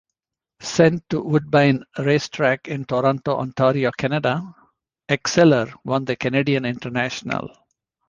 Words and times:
Sent 0.61 1.07
to 1.11 1.21
Woodbine 1.21 1.83
Racetrack 1.99 2.67
in 2.67 2.85
Toronto, 2.85 3.37
Ontario, 3.37 3.91
Canada, 3.95 4.55
Exceller 5.07 5.71
won 5.83 6.05
the 6.05 6.15
Canadian 6.15 6.65
International. 6.65 7.55